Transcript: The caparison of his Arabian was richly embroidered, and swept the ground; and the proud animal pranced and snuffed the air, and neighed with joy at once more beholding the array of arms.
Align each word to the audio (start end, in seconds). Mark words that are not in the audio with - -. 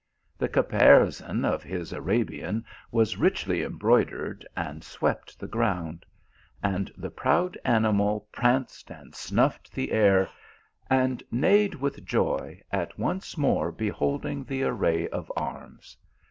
The 0.35 0.49
caparison 0.49 1.45
of 1.45 1.61
his 1.61 1.93
Arabian 1.93 2.65
was 2.91 3.17
richly 3.17 3.61
embroidered, 3.61 4.47
and 4.57 4.83
swept 4.83 5.39
the 5.39 5.47
ground; 5.47 6.07
and 6.63 6.91
the 6.97 7.11
proud 7.11 7.55
animal 7.63 8.27
pranced 8.31 8.89
and 8.89 9.13
snuffed 9.13 9.71
the 9.71 9.91
air, 9.91 10.27
and 10.89 11.21
neighed 11.29 11.75
with 11.75 12.03
joy 12.03 12.63
at 12.71 12.97
once 12.97 13.37
more 13.37 13.71
beholding 13.71 14.43
the 14.43 14.63
array 14.63 15.07
of 15.09 15.31
arms. 15.35 15.95